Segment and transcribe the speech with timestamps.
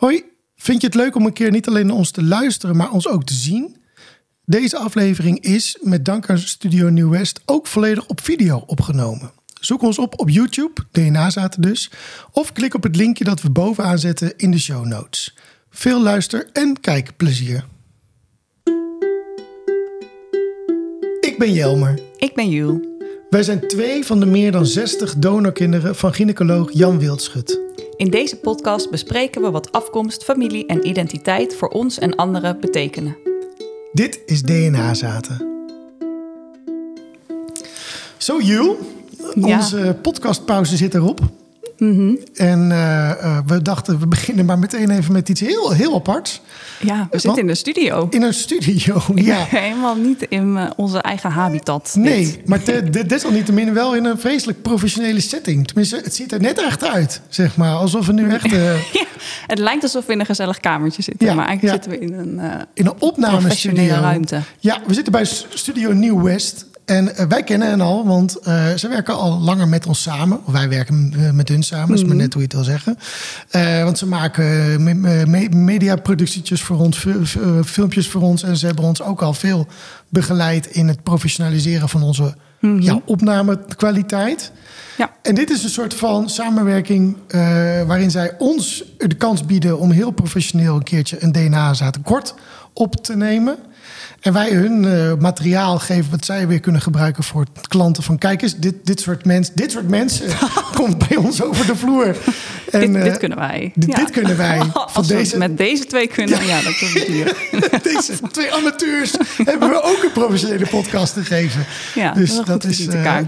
[0.00, 0.24] Hoi,
[0.56, 3.08] vind je het leuk om een keer niet alleen naar ons te luisteren, maar ons
[3.08, 3.76] ook te zien?
[4.44, 9.32] Deze aflevering is, met dank aan Studio New West, ook volledig op video opgenomen.
[9.60, 11.90] Zoek ons op op YouTube, DNA zaten dus,
[12.32, 15.36] of klik op het linkje dat we bovenaan zetten in de show notes.
[15.70, 17.64] Veel luister- en kijkplezier.
[21.20, 22.00] Ik ben Jelmer.
[22.16, 22.86] Ik ben Jules.
[23.30, 27.69] Wij zijn twee van de meer dan 60 donorkinderen van gynaecoloog Jan Wildschut.
[28.00, 33.16] In deze podcast bespreken we wat afkomst, familie en identiteit voor ons en anderen betekenen.
[33.92, 35.48] Dit is DNA Zaten.
[38.16, 38.76] Zo, Jules.
[39.34, 39.56] Ja.
[39.56, 41.20] Onze podcastpauze zit erop.
[41.80, 42.14] Mhm.
[42.34, 46.40] En eh, eh, we dachten, we beginnen maar meteen even met iets heel, heel aparts.
[46.80, 48.06] Ja, we zitten in de studio.
[48.10, 49.44] In een studio, ja.
[49.48, 51.90] Helemaal niet in eh, onze eigen habitat.
[51.94, 52.02] dit.
[52.02, 55.66] Nee, maar te- de- desalniettemin wel in een vreselijk professionele setting.
[55.66, 57.74] Tenminste, het ziet er net echt uit, zeg maar.
[57.74, 58.50] Alsof we nu echt
[58.92, 59.04] Ja,
[59.46, 61.82] het lijkt alsof we in een gezellig kamertje zitten, Ja, maar eigenlijk ja.
[61.92, 63.38] zitten we in een eh, in een opnamestudio.
[63.38, 64.40] professionele ruimte.
[64.58, 66.66] Ja, we zitten bij Studio New West.
[66.90, 70.40] En eh, wij kennen hen al, want eh, ze werken al langer met ons samen.
[70.44, 72.98] Of wij werken eh, met hun samen, is maar net hoe je het wil zeggen.
[73.84, 74.44] Want ze maken
[74.82, 78.42] me- me- me- mediaproductietjes voor ons, fi- fi- filmpjes voor ons.
[78.42, 79.66] En ze hebben ons ook al veel
[80.08, 82.34] begeleid in het professionaliseren van onze
[82.78, 84.52] ja, opnamekwaliteit.
[84.98, 85.10] Ja.
[85.22, 87.16] En dit is een soort van samenwerking
[87.86, 92.34] waarin zij ons de kans bieden om heel professioneel een keertje een DNA-zaad kort
[92.72, 93.56] op te nemen.
[94.20, 98.42] En wij hun eh, materiaal geven wat zij weer kunnen gebruiken voor klanten van kijk
[98.42, 100.26] eens, dit, dit, soort, mens, dit soort mensen
[100.74, 102.16] komt bij ons over de vloer.
[102.70, 103.72] En, dit, eh, dit kunnen wij.
[103.74, 103.96] dit- Ja.
[103.96, 104.60] dit kunnen wij.
[104.86, 107.50] Van deze- met deze twee kunnen, ja, dat komt natuurlijk.
[107.92, 111.64] deze twee amateurs hebben we ook een professionele podcast gegeven.
[111.94, 112.12] Ja,
[112.44, 113.18] dat is een eh,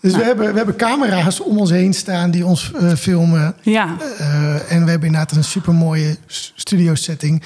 [0.00, 3.54] dus we, hebben, we hebben camera's om ons heen staan die ons eh, filmen.
[3.62, 6.16] Ja, Eh, en we hebben inderdaad een supermooie
[6.54, 7.42] studio setting.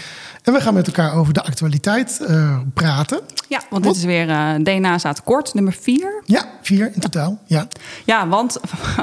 [0.48, 3.20] En we gaan met elkaar over de actualiteit eh, praten.
[3.48, 6.22] ja want dit is weer eh DNA staat kort, nummer vier.
[6.24, 7.39] Ja, vier in totaal.
[7.46, 7.67] Ja.
[8.05, 8.61] Ja, want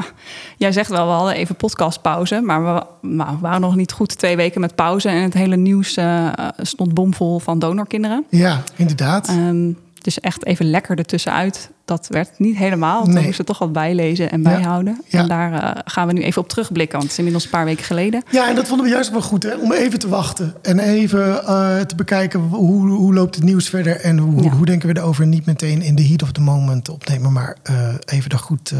[0.57, 2.41] jij zegt wel, we hadden even podcastpauze.
[2.41, 5.09] Maar we, nou, we waren nog niet goed twee weken met pauze.
[5.09, 6.27] En het hele nieuws eh,
[6.57, 8.25] stond bomvol van donorkinderen.
[8.29, 9.27] ja, inderdaad.
[9.27, 9.71] Ehm,
[10.05, 11.69] dus echt even lekker ertussenuit.
[11.85, 13.05] Dat werd niet helemaal.
[13.05, 13.23] We Nee.
[13.25, 15.01] moesten toch wat bijlezen en bijhouden.
[15.07, 15.19] Ja.
[15.19, 16.91] En daar eh, gaan we nu even op terugblikken.
[16.91, 18.23] Want het is inmiddels een paar weken geleden.
[18.31, 19.55] Ja, en dat vonden we juist wel goed, hè?
[19.55, 20.53] om even te wachten.
[20.61, 23.95] En even eh, te bekijken hoe, hoe loopt het nieuws verder.
[24.01, 24.49] En hoe, Ja.
[24.49, 25.27] hoe denken we erover.
[25.27, 28.73] Niet meteen in de heat of the moment opnemen, maar eh, even er goed,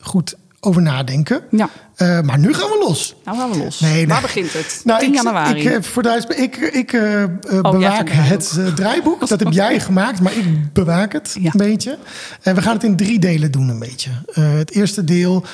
[0.00, 1.40] goed over nadenken.
[1.50, 3.14] Ja, Eh, maar nu gaan we los.
[3.24, 3.80] nou gaan we los.
[3.80, 4.06] Nee, nee.
[4.06, 4.80] Waar begint het?
[4.84, 5.60] Nou, 10 ik, januari.
[5.60, 9.28] Ik, eh, voor de ik, ik eh, eh, jij bewaak het draaiboek.
[9.28, 11.50] Dat heb jij gemaakt, maar ik bewaak het Ja.
[11.52, 11.98] een beetje.
[12.42, 14.10] En we gaan het in drie delen doen een beetje.
[14.40, 15.44] Het eerste deel,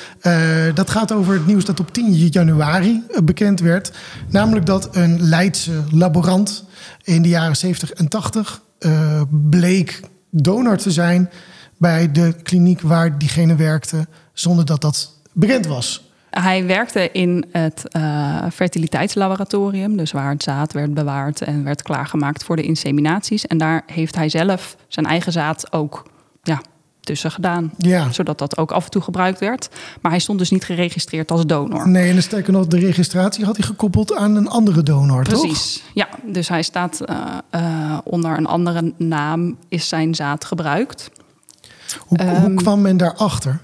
[0.73, 3.91] dat gaat over het nieuws dat op 10 januari bekend werd.
[4.29, 6.63] Namelijk dat een Leidse laborant
[7.03, 9.99] in de jaren 70 en 80 eh, bleek
[10.31, 11.29] donor te zijn
[11.77, 16.05] bij de kliniek waar diegene werkte, zonder dat dat bekend was.
[16.29, 22.43] Hij werkte in het eh, fertiliteitslaboratorium, dus waar het zaad werd bewaard en werd klaargemaakt
[22.43, 23.47] voor de inseminaties.
[23.47, 26.05] En daar heeft hij zelf zijn eigen zaad ook
[26.43, 26.61] ja,
[26.99, 28.11] tussen gedaan, Ja.
[28.11, 29.69] zodat dat ook af en toe gebruikt werd.
[30.01, 31.89] Maar hij stond dus niet geregistreerd als donor.
[31.89, 35.41] Nee, en dan sterker nog, de registratie had hij gekoppeld aan een andere donor, toch?
[35.41, 36.07] Precies, ja.
[36.25, 37.17] Dus hij staat eh,
[37.49, 41.09] eh, onder een andere naam, is zijn zaad gebruikt.
[42.07, 43.59] Hoe, hoe Ehm, kwam men daarachter?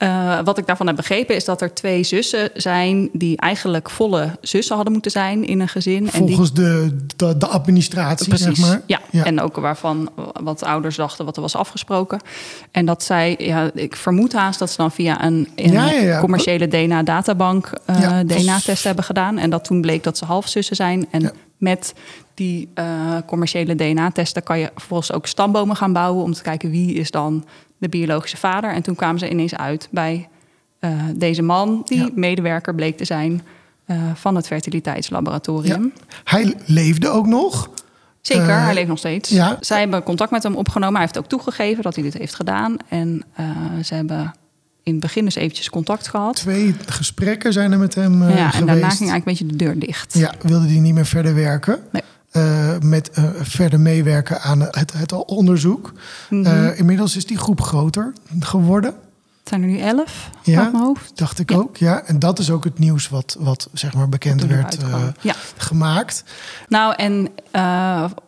[0.00, 4.38] Eh, wat ik daarvan heb begrepen is dat er twee zussen zijn die eigenlijk volle
[4.40, 6.10] zussen hadden moeten zijn in een gezin.
[6.10, 8.82] en die Volgens de, de, de administratie, Precies, zeg maar.
[9.10, 9.24] ja.
[9.24, 10.10] En ook waarvan
[10.42, 12.20] wat de ouders dachten wat er was afgesproken.
[12.70, 16.00] En dat zij, ja, ik vermoed haast dat ze dan via een, een Ja, ja,
[16.00, 16.20] ja.
[16.20, 19.38] commerciële DNA-databank eh, DNA-test hebben gedaan.
[19.38, 21.06] En dat toen bleek dat ze halfzussen zijn.
[21.10, 21.94] En met
[22.34, 26.94] die eh, commerciële DNA-testen kan je vervolgens ook stambomen gaan bouwen om te kijken wie
[26.94, 27.44] is dan
[27.80, 28.72] de biologische vader.
[28.72, 30.28] En toen kwamen ze ineens uit bij
[30.78, 32.08] eh, deze man, die Ja.
[32.14, 33.42] medewerker bleek te zijn
[33.84, 35.92] eh, van het fertiliteitslaboratorium.
[36.24, 37.70] Hij leefde ook nog.
[38.20, 39.28] Zeker, Eh, hij leeft nog steeds.
[39.28, 39.56] ja.
[39.60, 40.94] Zij hebben contact met hem opgenomen.
[40.94, 42.76] Hij heeft ook toegegeven dat hij dit heeft gedaan.
[42.88, 43.22] En
[43.84, 44.34] ze hebben
[44.82, 46.36] in het begin dus eventjes contact gehad.
[46.36, 48.66] Twee gesprekken zijn er met hem eh, ja, en geweest.
[48.66, 50.14] daarna ging eigenlijk een beetje de deur dicht.
[50.18, 51.78] Ja, wilde hij niet meer verder werken.
[51.92, 52.02] Nee.
[52.30, 55.92] Eh, met eh, verder meewerken aan het, het onderzoek.
[56.28, 56.46] Mhm.
[56.46, 58.90] Eh, inmiddels is die groep groter geworden.
[58.90, 60.60] Het zijn er nu elf Ja.
[60.62, 61.12] uit mijn hoofd.
[61.18, 61.56] Dacht ik Ja.
[61.56, 62.02] ook, ja.
[62.02, 64.76] En dat is ook het nieuws wat, wat zeg maar bekend werd
[65.20, 65.34] ja.
[65.56, 66.24] gemaakt.
[66.68, 67.28] Nou, en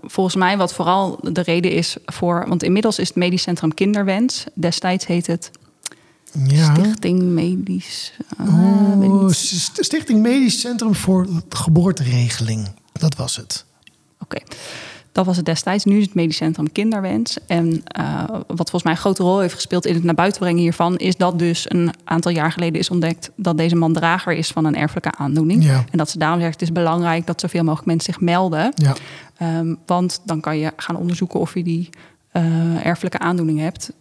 [0.02, 2.44] volgens mij wat vooral de reden is voor...
[2.48, 4.44] Want inmiddels is het Medisch Centrum Kinderwens.
[4.55, 5.50] Destijds heet het
[6.46, 6.75] Ja.
[6.75, 8.12] Stichting Medisch.
[8.40, 9.28] Oh,
[9.75, 12.69] Stichting Medisch Centrum voor Geboorteregeling.
[12.93, 13.64] Dat was het.
[14.32, 14.44] Oké.
[15.12, 15.84] Dat was het destijds.
[15.84, 17.38] Nu is het Medisch Centrum Kinderwens.
[17.46, 20.61] En eh, wat volgens mij een grote rol heeft gespeeld in het naar buiten brengen
[20.61, 24.49] hiervan, is dat dus een aantal jaar geleden is ontdekt dat deze man drager is
[24.50, 25.64] van een erfelijke aandoening.
[25.64, 25.84] Ja.
[25.90, 28.73] En dat ze daarom zegt: het is belangrijk dat zoveel mogelijk mensen zich melden.
[28.75, 28.94] Ja.
[29.37, 31.88] Ehm, want dan kan je gaan onderzoeken of je die
[32.31, 33.93] eh, erfelijke aandoening hebt.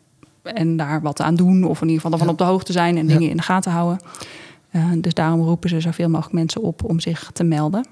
[0.44, 1.64] En daar wat aan doen.
[1.64, 2.32] Of in ieder geval ervan Ja.
[2.34, 4.00] op de hoogte zijn en dingen in de gaten houden.
[4.72, 7.86] Eh, dus daarom roepen ze zoveel mogelijk mensen op om zich te melden.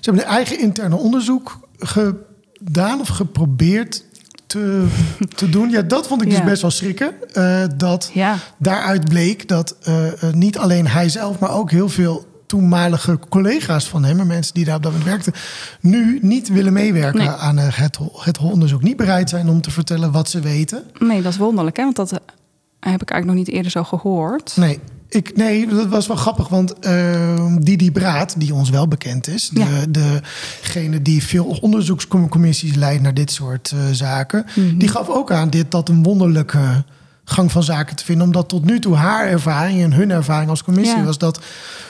[0.00, 4.04] Ze hebben een eigen interne onderzoek gedaan of geprobeerd
[4.46, 4.86] te,
[5.34, 5.70] te doen.
[5.70, 6.44] Ja, dat vond ik dus Ja.
[6.44, 7.12] best wel schrikken.
[7.32, 11.88] eh, dat Ja, daaruit bleek dat eh, eh, niet alleen hij zelf, maar ook heel
[11.88, 15.32] veel toenmalige collega's van hem, en mensen die daar op dat moment werkten,
[15.80, 17.28] nu niet willen meewerken Nee.
[17.28, 18.82] aan het, het onderzoek.
[18.82, 20.82] Niet bereid zijn om te vertellen wat ze weten.
[20.98, 21.82] nee, dat is wonderlijk, hè?
[21.82, 24.56] Want dat heb ik eigenlijk nog niet eerder zo gehoord.
[24.56, 24.78] Nee.
[25.14, 29.50] Ik, nee, dat was wel grappig, want eh, Didi Braat, die ons wel bekend is,
[29.54, 29.66] Ja.
[29.88, 30.20] de,
[30.62, 34.78] degene die veel onderzoekscommissies leidt naar dit soort eh, zaken, Mhm.
[34.78, 36.84] die gaf ook aan dit dat een wonderlijke
[37.24, 40.64] gang van zaken te vinden, omdat tot nu toe haar ervaring en hun ervaring als
[40.64, 41.04] commissie Ja.
[41.04, 41.40] was dat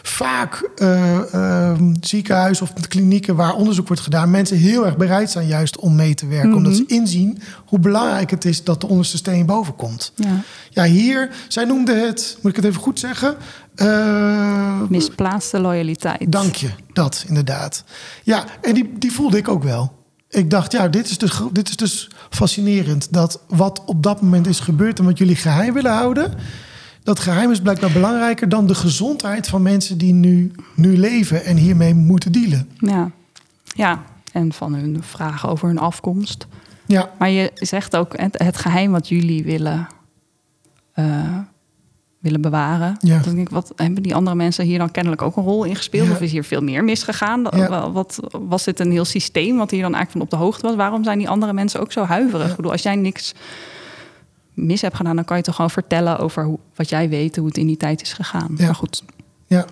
[0.03, 5.77] vaak eh, ziekenhuizen of klinieken waar onderzoek wordt gedaan, mensen heel erg bereid zijn juist
[5.79, 6.81] om mee te werken, omdat Mhm.
[6.89, 10.13] ze inzien hoe belangrijk het is dat de onderste steen boven komt.
[10.15, 10.41] Ja.
[10.71, 13.37] Ja, hier, zij noemde het, moet ik het even goed zeggen?
[13.75, 16.33] Eh, Misplaatste loyaliteit.
[16.33, 17.85] dank je, dat inderdaad.
[18.23, 20.03] Ja, en die, die voelde ik ook wel.
[20.35, 23.13] Ik dacht, ja, dit is, dus, dit is dus fascinerend.
[23.13, 26.35] Dat wat op dat moment is gebeurd en wat jullie geheim willen houden...
[27.03, 31.45] dat geheim is blijkbaar belangrijker dan de gezondheid van mensen die nu, nu leven...
[31.45, 32.69] en hiermee moeten dealen.
[32.79, 33.11] Ja.
[33.65, 34.03] ja,
[34.33, 36.47] en van hun vragen over hun afkomst.
[36.87, 39.87] Ja, Maar je zegt ook het, het geheim wat jullie willen,
[40.93, 41.39] eh,
[42.25, 42.97] willen bewaren.
[43.01, 43.19] Ja.
[43.19, 45.77] Dan denk ik, wat hebben die andere mensen hier dan kennelijk ook een rol in
[45.77, 46.07] gespeeld?
[46.07, 46.13] Ja.
[46.13, 47.47] Of is hier veel meer misgegaan?
[47.51, 47.69] Ja.
[47.69, 50.67] Wa- Wat, was dit een heel systeem wat hier dan eigenlijk van op de hoogte
[50.67, 50.77] was?
[50.77, 52.51] Waarom zijn die andere mensen ook zo huiverig?
[52.51, 53.33] Ik bedoel, als jij niks
[54.55, 57.47] mis hebt gedaan, dan kan je toch gewoon vertellen over hoe, wat jij weet, hoe
[57.47, 58.55] het in die tijd is gegaan.
[58.57, 58.65] Ja.
[58.65, 59.03] Maar goed,
[59.47, 59.65] ja.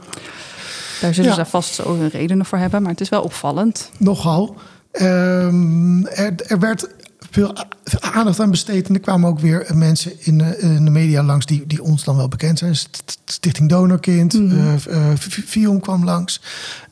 [1.01, 2.83] daar zullen ze vast zo redenen voor hebben.
[2.83, 3.91] Maar het is wel opvallend.
[3.99, 4.57] Nogal.
[4.93, 6.89] Ehm, er, er werd
[7.33, 7.55] veel
[8.01, 8.89] aandacht aan besteed.
[8.89, 12.05] En er kwamen ook weer mensen in de, in de media langs die, die ons
[12.05, 12.77] dan wel bekend zijn.
[12.77, 16.41] St- Stichting Donorkind, eh, eh, Vion kwam langs.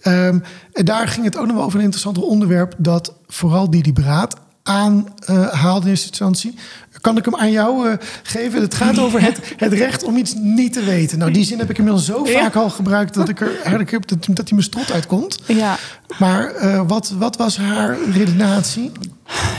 [0.01, 0.39] Ehm,
[0.73, 2.75] en daar ging het ook nog wel over een interessant onderwerp...
[2.79, 6.55] dat vooral Didi Braat aanhaalde in eerste instantie.
[7.01, 8.61] Kan ik hem aan jou eh, geven?
[8.61, 11.19] Het gaat over het, het recht om iets niet te weten.
[11.19, 12.41] Nou, die zin heb ik inmiddels zo Ja.
[12.41, 13.15] vaak al gebruikt...
[13.15, 15.39] dat ik er eigenlijk heb dat, dat hij mijn strot uitkomt.
[15.47, 15.77] Ja,
[16.19, 18.93] Maar eh, wat, wat was haar redenatie?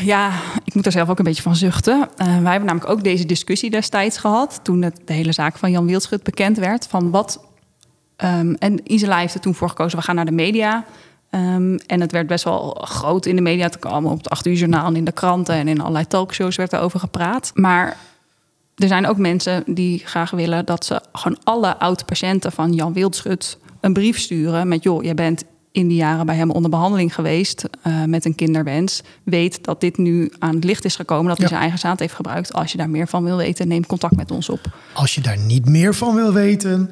[0.04, 0.32] Ja,
[0.66, 2.10] ik moet er zelf ook een beetje van zuchten.
[2.18, 4.60] Eh, wij hebben namelijk ook deze discussie destijds gehad.
[4.64, 6.88] toen het, de hele zaak van Jan Wildschut bekend werd.
[6.88, 7.40] Van wat,
[8.16, 10.86] ehm, en Isela heeft er toen voor gekozen: we gaan naar de media.
[11.32, 13.66] Ehm, en het werd best wel groot in de media.
[13.66, 16.56] Het kwam op het 8 uur journaal en in de kranten en in allerlei talkshows
[16.56, 17.52] werd er over gepraat.
[17.54, 17.98] Maar
[18.76, 23.58] er zijn ook mensen die graag willen dat ze gewoon alle oud-patiënten van Jan Wildschut
[23.82, 27.66] een brief sturen met: joh, jij bent in die jaren bij hem onder behandeling geweest
[27.82, 29.02] eh, met een kinderwens.
[29.24, 31.50] Weet dat dit nu aan het licht is gekomen, dat hij Ja.
[31.52, 32.54] zijn eigen zaad heeft gebruikt.
[32.54, 34.60] Als je daar meer van wil weten, neem contact met ons op.
[34.94, 36.90] Als je daar niet meer van wil weten,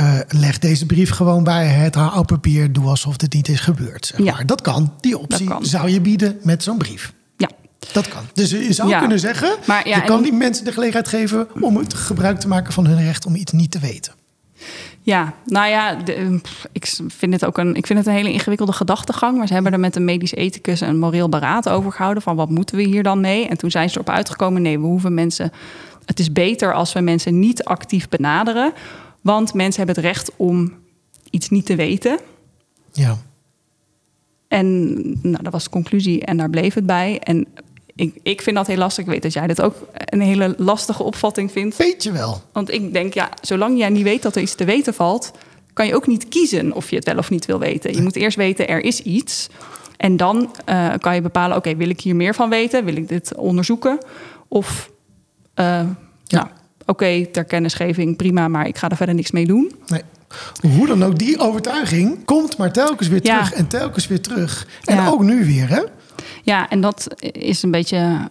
[0.00, 2.72] eh, leg deze brief gewoon bij het papier.
[2.72, 4.06] Doe alsof dit niet is gebeurd.
[4.06, 4.32] Zeg Ja.
[4.32, 4.46] maar.
[4.46, 4.92] Dat kan.
[5.00, 5.64] Die optie kan.
[5.64, 7.12] zou je bieden met zo'n brief.
[7.36, 7.48] Ja,
[7.92, 8.22] Dat kan.
[8.32, 8.98] Dus je zou Ja.
[8.98, 12.38] kunnen zeggen, Maar ja, je en- kan die mensen de gelegenheid geven om het gebruik
[12.40, 14.12] te maken van hun recht om iets niet te weten.
[15.02, 18.32] Ja, nou ja, de, pff, ik vind het ook een, ik vind het een hele
[18.32, 19.36] ingewikkelde gedachtegang.
[19.38, 22.22] Maar ze hebben er met een medisch ethicus een moreel beraad over gehouden.
[22.22, 23.48] Van wat moeten we hier dan mee?
[23.48, 25.52] En toen zijn ze erop uitgekomen: nee, we hoeven mensen.
[26.04, 28.72] Het is beter als we mensen niet actief benaderen.
[29.20, 30.72] Want mensen hebben het recht om
[31.30, 32.18] iets niet te weten.
[32.92, 33.18] Ja.
[34.48, 37.18] En nou, dat was de conclusie en daar bleef het bij.
[37.18, 37.46] En
[37.94, 39.04] ik, ik vind dat heel lastig.
[39.04, 41.76] Ik weet dat jij dat ook een hele lastige opvatting vindt.
[41.76, 42.42] Weet je wel.
[42.52, 45.30] Want ik denk, ja, zolang jij niet weet dat er iets te weten valt,
[45.72, 47.94] kan je ook niet kiezen of je het wel of niet wil weten.
[47.94, 49.48] Je moet eerst weten, er is iets.
[49.96, 52.84] En dan eh, kan je bepalen, oké, wil ik hier meer van weten?
[52.84, 53.98] Wil ik dit onderzoeken?
[54.48, 54.90] Of,
[55.54, 55.86] eh
[56.90, 59.72] oké, ter kennisgeving, prima, maar ik ga er verder niks mee doen.
[59.86, 60.02] Nee.
[60.76, 63.36] Hoe dan ook, die overtuiging komt maar telkens weer Ja.
[63.36, 64.66] terug en telkens weer terug.
[64.84, 65.08] En Ja.
[65.08, 65.80] ook nu weer, hè?
[66.42, 68.28] Ja, en dat is een beetje.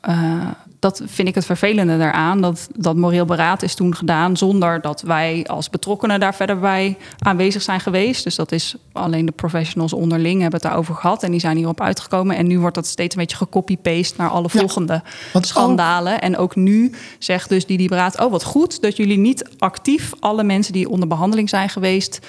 [0.00, 2.40] eh, dat vind ik het vervelende daaraan.
[2.40, 6.96] Dat, dat moreel beraad is toen gedaan zonder dat wij als betrokkenen daar verder bij
[7.18, 8.24] aanwezig zijn geweest.
[8.24, 11.22] Dus dat is alleen de professionals onderling hebben het daarover gehad.
[11.22, 12.36] En die zijn hierop uitgekomen.
[12.36, 15.02] En nu wordt dat steeds een beetje gecopy-paste naar alle volgende
[15.40, 16.20] schandalen.
[16.20, 18.20] En ook nu zegt dus die Beraad...
[18.20, 22.20] oh wat goed dat jullie niet actief alle mensen die onder behandeling zijn geweest...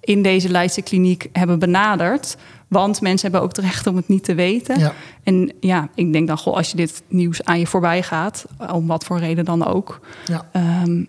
[0.00, 2.36] in deze Leidse kliniek hebben benaderd...
[2.68, 4.78] Want mensen hebben ook het recht om het niet te weten.
[4.78, 4.92] Ja.
[5.22, 8.86] En ja, ik denk dan, goh, als je dit nieuws aan je voorbij gaat, om
[8.86, 10.48] wat voor reden dan ook, ja.
[10.52, 11.04] Ehm,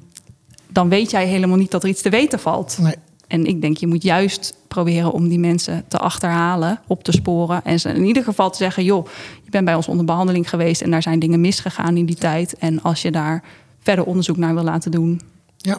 [0.68, 2.78] dan weet jij helemaal niet dat er iets te weten valt.
[2.82, 2.96] Nee.
[3.28, 7.64] En ik denk, je moet juist proberen om die mensen te achterhalen, op te sporen.
[7.64, 9.08] En ze in ieder geval te zeggen: joh,
[9.44, 12.58] je bent bij ons onder behandeling geweest en daar zijn dingen misgegaan in die tijd.
[12.58, 13.44] En als je daar
[13.80, 15.22] verder onderzoek naar wil laten doen,
[15.58, 15.78] ja.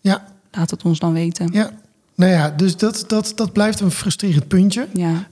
[0.00, 0.24] Ja.
[0.50, 1.48] laat het ons dan weten.
[1.52, 1.70] Ja.
[2.20, 4.86] Nou ja, dus dat, dat, dat blijft een frustrerend puntje.
[4.92, 5.26] Ja.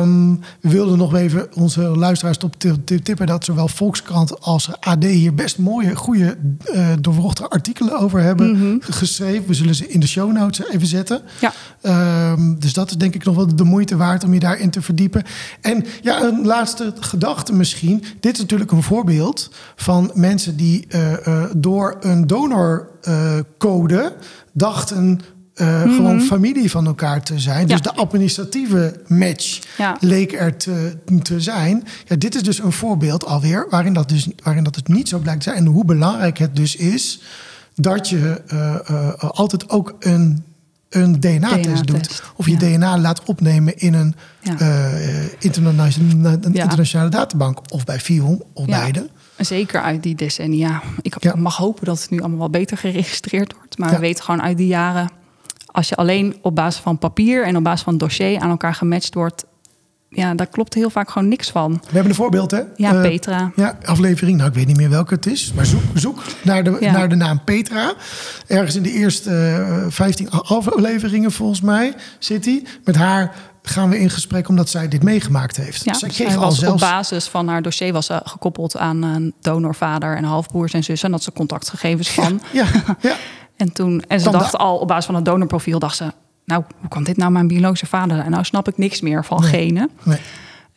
[0.00, 5.34] Um, we wilden nog even onze luisteraars op tippen dat zowel Volkskrant als AD hier
[5.34, 6.36] best mooie, goede,
[6.74, 8.76] uh, doorwrochte artikelen over hebben mhm.
[8.80, 9.46] geschreven.
[9.46, 11.22] We zullen ze in de show notes even zetten.
[11.40, 11.52] Ja.
[12.32, 14.82] Um, dus dat is denk ik nog wel de moeite waard om je daarin te
[14.82, 15.22] verdiepen.
[15.60, 18.04] En ja, een laatste gedachte misschien.
[18.20, 24.16] Dit is natuurlijk een voorbeeld van mensen die uh, uh, door een donorcode
[24.52, 25.20] dachten
[25.56, 27.66] uh, gewoon familie van elkaar te zijn.
[27.66, 29.60] Dus de administratieve match
[30.00, 31.84] leek er te, te zijn.
[32.06, 35.18] Ja, dit is dus een voorbeeld alweer waarin dat, dus, waarin dat het niet zo
[35.18, 35.64] blijkt te zijn.
[35.64, 37.20] En hoe belangrijk het dus is
[37.74, 40.44] dat je uh, uh, altijd ook een,
[40.88, 42.22] een DNA-test doet.
[42.36, 44.14] Of je DNA laat opnemen in een,
[45.38, 47.72] internationale, een internationale databank.
[47.72, 49.08] Of bij FIOM, of beide.
[49.38, 50.82] Zeker uit die decennia.
[51.02, 53.78] Ik mag hopen dat het nu allemaal wel beter geregistreerd wordt.
[53.78, 55.10] Maar we weten gewoon uit die jaren
[55.76, 59.14] als je alleen op basis van papier en op basis van dossier aan elkaar gematcht
[59.14, 59.44] wordt,
[60.08, 61.72] ja, daar klopt heel vaak gewoon niks van.
[61.72, 62.60] We hebben een voorbeeld, hè?
[62.76, 63.52] Ja, uh, Petra.
[63.56, 64.36] Ja, aflevering.
[64.36, 65.52] Nou, ik weet niet meer welke het is.
[65.54, 67.94] Maar zoek, zoek naar, de, naar de naam Petra.
[68.46, 72.64] Ergens in de eerste uh, eh, 15 afleveringen, volgens mij, zit hij.
[72.84, 75.84] Met haar gaan we in gesprek omdat zij dit meegemaakt heeft.
[75.84, 76.82] Ja, zij kreeg al zelfs...
[76.82, 81.06] Op basis van haar dossier was ze gekoppeld aan een donorvader en halfbroers en zussen.
[81.06, 82.40] En dat ze contactgegevens van.
[82.52, 82.66] Ja,
[83.00, 83.16] ja,
[83.56, 86.12] En, toen, en ze dacht al op basis van het donorprofiel, dacht ze...
[86.44, 88.30] nou, hoe kan dit nou mijn biologische vader zijn?
[88.30, 89.90] Nou snap ik niks meer van genen.
[90.02, 90.18] Nee.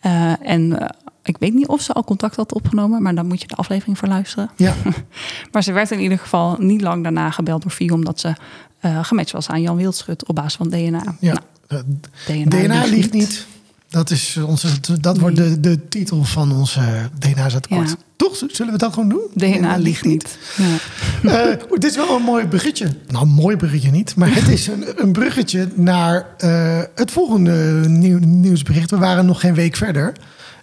[0.05, 0.85] Uh, en uh,
[1.23, 3.97] ik weet niet of ze al contact had opgenomen, maar dan moet je de aflevering
[3.97, 4.49] voor luisteren.
[4.55, 4.73] Ja.
[5.51, 8.33] maar ze werd in ieder geval niet lang daarna gebeld door VIO, omdat ze
[8.81, 11.03] uh, gematcht was aan Jan Wildschut op basis van DNA.
[11.19, 11.37] Ja.
[11.67, 11.83] Nou,
[12.25, 13.47] DNA, DNA niet.
[13.89, 14.67] Dat, is onze,
[14.99, 17.89] dat wordt de, de titel van onze DNA-zaadkort.
[17.89, 17.95] Ja.
[18.15, 18.43] Toch?
[18.47, 19.27] Zullen we dat gewoon doen?
[19.33, 20.37] DNA ligt niet.
[20.57, 21.49] Ja.
[21.49, 22.87] Uh, dit is wel een mooi bruggetje.
[23.07, 24.15] Nou, een mooi bruggetje niet.
[24.15, 28.91] Maar het is een, een bruggetje naar uh, het volgende nieuw, nieuwsbericht.
[28.91, 30.13] We waren nog geen week verder.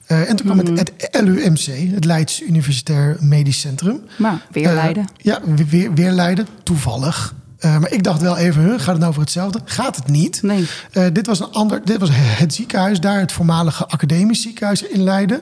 [0.08, 0.76] Uh, en toen kwam mm.
[0.76, 4.00] het, het, LUMC, het Leids Universitair Medisch Centrum.
[4.18, 5.08] Maar weer Leiden.
[5.16, 6.46] ja, weer, weer Leiden.
[6.62, 7.34] Toevallig.
[7.60, 9.60] Uh, maar ik dacht wel even, huh, gaat het nou over hetzelfde?
[9.64, 10.42] Gaat het niet?
[10.42, 10.68] Nee.
[10.92, 15.02] Uh, dit was een ander, dit was het ziekenhuis daar, het voormalige academisch ziekenhuis in
[15.02, 15.40] Leiden.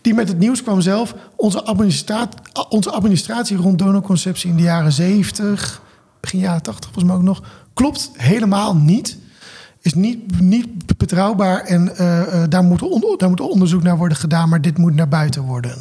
[0.00, 1.14] Die met het nieuws kwam zelf.
[1.36, 2.28] Onze, administra
[2.68, 5.82] onze administratie rond donorconceptie in de jaren 70,
[6.20, 7.42] begin jaren 80 volgens mij ook nog,
[7.74, 9.18] klopt helemaal niet.
[9.80, 14.60] Is niet, niet betrouwbaar en uh, daar, moet daar moet onderzoek naar worden gedaan, maar
[14.60, 15.74] dit moet naar buiten worden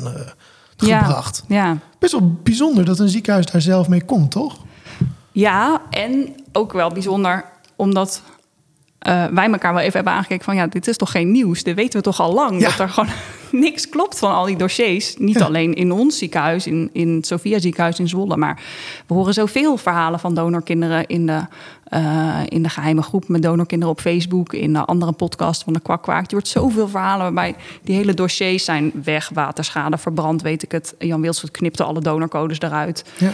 [0.78, 1.44] gebracht.
[1.48, 1.78] Ja, ja.
[2.00, 4.65] Best wel bijzonder dat een ziekenhuis daar zelf mee komt, toch?
[5.36, 8.22] Ja, en ook wel bijzonder omdat
[9.08, 11.64] uh, wij elkaar wel even hebben aangekeken van ja, dit is toch geen nieuws.
[11.64, 12.62] Dit weten we toch al lang.
[12.62, 13.10] Dat er gewoon
[13.68, 15.16] niks klopt van al die dossiers.
[15.18, 18.38] Niet alleen in ons ziekenhuis, in, in het Sophia ziekenhuis in Zwolle.
[18.38, 18.62] Maar
[19.08, 21.42] we horen zoveel verhalen van donorkinderen in de,
[21.94, 24.54] uh, in de geheime groep met donorkinderen op Facebook.
[24.54, 26.30] In de andere podcast van de Kwakkwaak.
[26.30, 29.30] Je hoort zoveel verhalen waarbij die hele dossiers zijn weg.
[29.34, 30.96] Waterschade, verbrand, weet ik het.
[31.00, 33.06] Jan Wilson knipte alle donorcodes eruit.
[33.18, 33.32] Ja.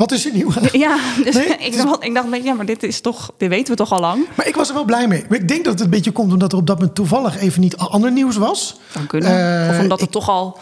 [0.00, 0.50] Wat is er nieuw?
[0.72, 1.36] Ja, dus
[1.68, 4.26] ik, dacht, ik dacht, ja, maar dit is toch, dit weten we toch al lang.
[4.34, 5.24] Maar ik was er wel blij mee.
[5.28, 7.76] Ik denk dat het een beetje komt omdat er op dat moment toevallig even niet
[7.76, 8.80] ander nieuws was.
[8.92, 9.64] Dan kunnen.
[9.64, 10.58] Uh, of omdat het toch al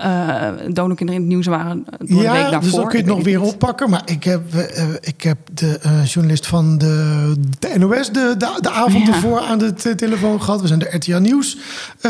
[0.00, 2.60] uh, donorkinderen in het nieuws waren door ja, de week daarvoor.
[2.60, 3.52] dus dan kun je het nog weer niet.
[3.52, 3.90] oppakken.
[3.90, 8.58] Maar ik heb, uh, ik heb de uh, journalist van de, de NOS de, de,
[8.60, 9.12] de avond ja.
[9.12, 10.60] ervoor aan de telefoon gehad.
[10.60, 11.56] We zijn de RTL Nieuws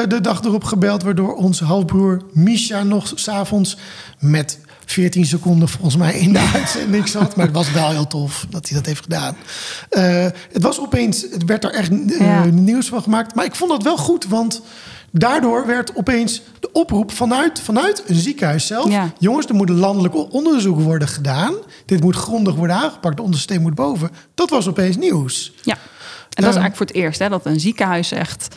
[0.09, 1.03] de dag erop gebeld...
[1.03, 3.77] waardoor onze halfbroer Misha nog s'avonds
[4.19, 4.59] met
[4.91, 7.37] 14 seconden volgens mij in de uitzending zat.
[7.37, 9.37] Maar het was wel heel tof dat hij dat heeft gedaan.
[9.91, 12.45] Uh, het was opeens, het werd er echt uh, ja.
[12.45, 13.35] nieuws van gemaakt.
[13.35, 14.63] Maar ik vond dat wel goed, want
[15.11, 18.91] daardoor werd opeens de oproep vanuit, vanuit een ziekenhuis zelf.
[18.91, 19.13] Ja.
[19.19, 21.55] Jongens, er moet landelijk onderzoek worden gedaan.
[21.87, 23.17] Dit moet grondig worden aangepakt.
[23.17, 24.11] De ondersteen moet boven.
[24.35, 25.53] Dat was opeens nieuws.
[25.63, 28.49] Ja, en dat is eigenlijk voor het eerst hè, dat een ziekenhuis echt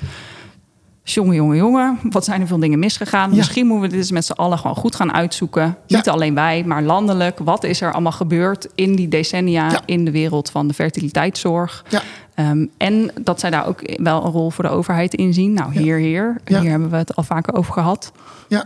[1.03, 3.29] jongen, jongen, jongen, wat zijn er veel dingen misgegaan?
[3.29, 3.36] Ja.
[3.36, 5.77] Misschien moeten we dit eens met z'n allen gewoon goed gaan uitzoeken.
[5.86, 5.98] Ja.
[5.98, 7.39] Niet alleen wij, maar landelijk.
[7.39, 9.81] Wat is er allemaal gebeurd in die decennia Ja.
[9.86, 11.86] in de wereld van de fertiliteitszorg?
[11.89, 12.01] Ja.
[12.36, 15.53] Ehm, en dat zij daar ook wel een rol voor de overheid in zien.
[15.53, 16.36] Nou, hier, hier.
[16.45, 18.12] Hier hebben we het al vaker over gehad.
[18.48, 18.63] Ja,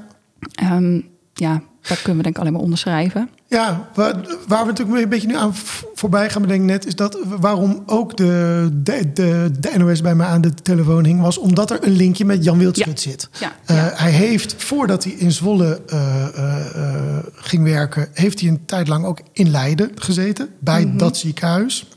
[0.55, 0.99] Ehm,
[1.39, 3.29] ja, dat kunnen we denk ik alleen maar onderschrijven.
[3.47, 4.13] Ja, waar,
[4.47, 5.55] waar we natuurlijk een beetje nu aan
[5.95, 6.85] voorbij gaan bedenken net...
[6.85, 11.21] is dat waarom ook de, de, de, de NOS bij mij aan de telefoon hing...
[11.21, 13.29] was omdat er een linkje met Jan Wildschut zit.
[13.39, 13.85] Ja, Eh.
[13.93, 18.07] Hij heeft, voordat hij in Zwolle eh, eh, ging werken...
[18.13, 20.97] heeft hij een tijd lang ook in Leiden gezeten, bij Mhm.
[20.97, 21.87] dat ziekenhuis.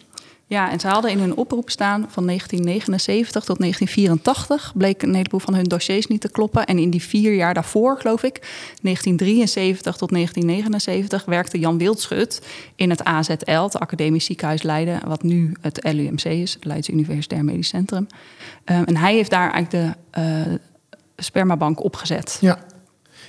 [0.51, 5.41] Ja, en ze hadden in hun oproep staan van 1979 tot 1984 bleek een heleboel
[5.41, 6.67] van hun dossiers niet te kloppen.
[6.67, 8.39] En in die vier jaar daarvoor, geloof ik,
[8.83, 12.43] 1973 tot 1979, werkte Jan Wildschut
[12.77, 17.69] in het AZL, het Academisch Ziekenhuis Leiden, wat nu het LUMC is, Leids Universitair Medisch
[17.69, 18.07] Centrum.
[18.65, 20.55] Ehm, en hij heeft daar eigenlijk de eh,
[21.17, 22.39] spermabank opgezet.
[22.41, 22.59] Ja.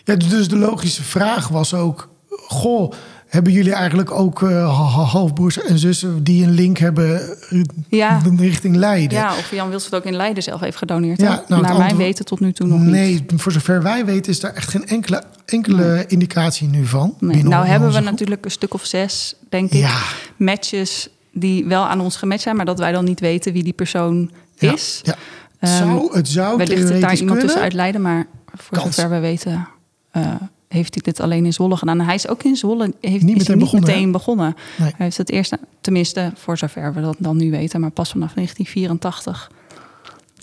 [0.04, 2.10] ja, dus de logische vraag was ook...
[2.48, 2.92] Goh,
[3.32, 6.24] hebben jullie eigenlijk ook ha- halfbroers en zussen...
[6.24, 8.22] die een link hebben eh, Ja.
[8.38, 9.18] richting Leiden?
[9.18, 11.20] Ja, of Jan Wildschut ook in Leiden zelf heeft gedoneerd.
[11.22, 12.90] Ja, nou, het Naar mijn antwoord- weten tot nu toe nog niet.
[12.90, 17.16] Nee, voor zover wij weten is daar echt geen enkele, enkele indicatie nu van.
[17.20, 18.06] Nee, nou hebben we groep.
[18.10, 19.90] natuurlijk een stuk of zes, denk ik,
[20.38, 23.74] matches die wel aan ons gematcht zijn, maar dat wij dan niet weten wie die
[23.74, 25.02] persoon Ja, is.
[25.04, 25.16] Ja.
[25.62, 27.62] Zou, het zou Wellicht daar iemand tussen kunnen.
[27.62, 28.96] uit Leiden, maar voor Kans.
[28.96, 29.68] zover we weten
[30.12, 30.28] eh,
[30.72, 32.00] heeft hij dit alleen in Zwolle gedaan.
[32.00, 34.56] Hij is ook in Zwolle heeft, Niet meteen niet begonnen, meteen begonnen.
[34.78, 34.88] Nee.
[34.88, 38.34] Hij heeft het eerste, tenminste voor zover we dat dan nu weten, maar pas vanaf
[38.34, 39.51] 1984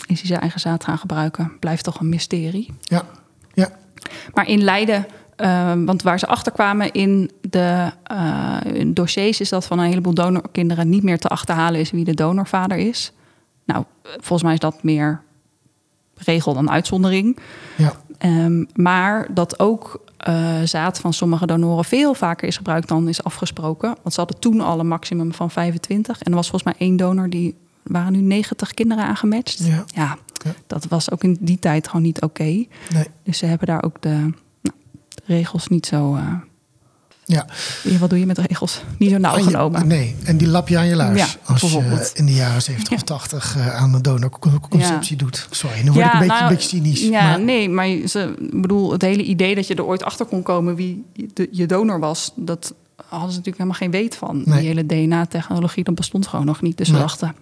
[0.07, 1.51] is hij zijn eigen zaad gaan gebruiken.
[1.59, 2.73] Blijft toch een mysterie.
[2.81, 3.03] Ja.
[3.53, 3.69] ja,
[4.33, 5.05] Maar in Leiden,
[5.35, 9.89] eh, want waar ze achter kwamen in de eh, in dossiers, is dat van een
[9.89, 13.11] heleboel donorkinderen niet meer te achterhalen is wie de donorvader is.
[13.65, 15.21] Nou, volgens mij is dat meer
[16.15, 17.37] regel dan uitzondering.
[17.75, 23.07] ja, Ehm, maar dat ook eh, zaad van sommige donoren veel vaker is gebruikt dan
[23.07, 23.95] is afgesproken.
[24.01, 26.21] Want ze hadden toen al een maximum van 25.
[26.21, 29.65] En er was volgens mij één donor, die waren nu 90 kinderen aangematcht.
[29.65, 29.83] Ja.
[29.87, 30.51] ja, Ja.
[30.67, 32.43] dat was ook in die tijd gewoon niet oké.
[32.43, 32.67] nee.
[33.23, 34.09] Dus ze hebben daar ook de,
[34.61, 34.75] nou,
[35.09, 36.15] de regels niet zo.
[36.15, 36.33] eh,
[37.29, 37.45] Ja.
[37.99, 38.81] wat doe je met regels?
[38.97, 39.87] Niet zo nauw genomen.
[39.87, 41.17] nee, en die lap je aan je laars.
[41.19, 45.47] Ja, als je in de jaren 70 of 80 eh, aan de donorconceptie doet.
[45.49, 47.01] Sorry, nu word ik een beetje, nou, een beetje cynisch.
[47.01, 50.43] Ja, maar, nee, maar ze, bedoel, het hele idee dat je er ooit achter kon
[50.43, 54.41] komen wie de, je donor was, dat hadden ze natuurlijk helemaal geen weet van.
[54.45, 54.59] Nee.
[54.59, 56.77] Die hele DNA-technologie, dat bestond gewoon nog niet.
[56.77, 57.01] Dus ze Nee.
[57.01, 57.35] dachten,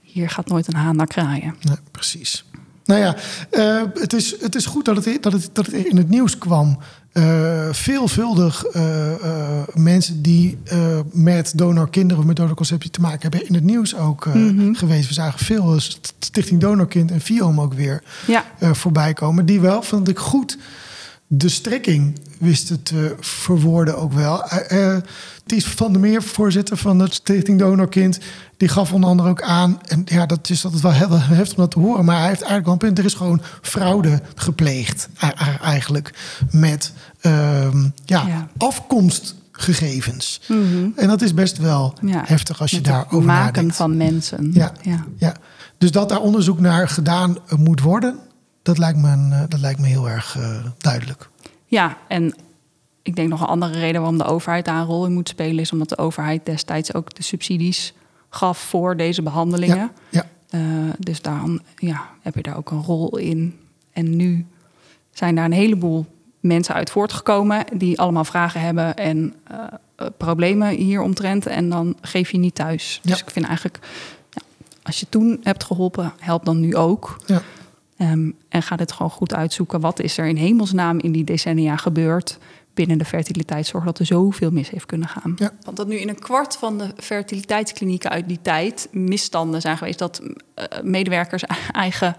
[0.00, 1.54] hier gaat nooit een haan naar kraaien.
[1.60, 2.44] Nee, precies.
[2.84, 3.16] Nou ja,
[3.50, 6.38] eh, het, is, het is goed dat het, dat, het, dat het in het nieuws
[6.38, 6.78] kwam.
[7.12, 10.58] Eh, veelvuldig eh, eh, mensen die
[11.12, 13.48] met donorkinderen of met donorconceptie te maken hebben...
[13.48, 14.74] in het nieuws ook Mhm.
[14.74, 15.08] geweest.
[15.08, 18.44] We zagen veel St- Stichting Donorkind en FIOM ook weer Ja,
[18.74, 19.46] voorbij komen.
[19.46, 20.58] Die wel, vond ik goed,
[21.26, 24.44] de strekking wisten te verwoorden ook wel.
[24.44, 25.02] Eh, eh,
[25.46, 28.18] Ties van der Meer, voorzitter van de Stichting Donorkind...
[28.56, 29.80] die gaf onder andere ook aan...
[29.86, 32.04] en ja, dat is altijd wel heel heftig om dat te horen...
[32.04, 32.98] maar hij heeft eigenlijk wel een punt.
[32.98, 35.08] Er is gewoon fraude gepleegd
[35.62, 36.14] eigenlijk...
[36.50, 38.48] met ehm, ja, Ja.
[38.56, 40.40] afkomstgegevens.
[40.48, 40.88] Mhm.
[40.96, 43.76] En dat is best wel Ja, heftig als je met het daarover maken nadenkt.
[43.76, 44.50] van mensen.
[44.54, 44.72] Ja.
[44.82, 45.04] ja.
[45.16, 45.34] Ja,
[45.78, 48.18] dus dat daar onderzoek naar gedaan eh, moet worden,
[48.62, 51.30] dat lijkt me, eh, dat lijkt me heel erg eh, duidelijk.
[51.72, 52.34] Ja, en
[53.02, 55.58] ik denk nog een andere reden waarom de overheid daar een rol in moet spelen,
[55.58, 57.92] is omdat de overheid destijds ook de subsidies
[58.28, 59.76] gaf voor deze behandelingen.
[59.76, 60.60] Ja, ja, Eh,
[60.98, 63.58] dus dan ja, heb je daar ook een rol in.
[63.92, 64.46] En nu
[65.12, 66.06] zijn daar een heleboel
[66.40, 69.56] mensen uit voortgekomen die allemaal vragen hebben en eh,
[70.16, 71.46] problemen hieromtrent.
[71.46, 73.00] En dan geef je niet thuis.
[73.02, 73.10] Ja.
[73.10, 73.78] Dus ik vind eigenlijk,
[74.30, 74.42] ja,
[74.82, 77.16] als je toen hebt geholpen, help dan nu ook.
[77.26, 77.42] ja,
[78.02, 79.80] Ehm, en ga dit gewoon goed uitzoeken.
[79.80, 82.38] Wat is er in hemelsnaam in die decennia gebeurd
[82.74, 85.32] binnen de fertiliteitszorg dat er zoveel mis heeft kunnen gaan?
[85.36, 85.50] Ja.
[85.64, 89.98] Want dat nu in een kwart van de fertiliteitsklinieken uit die tijd misstanden zijn geweest
[89.98, 90.22] dat
[90.54, 92.16] eh, medewerkers eigen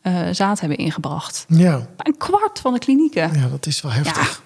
[0.00, 1.44] eh, zaad hebben ingebracht.
[1.48, 3.30] ja, Een kwart van de klinieken.
[3.34, 4.42] ja, dat is wel heftig.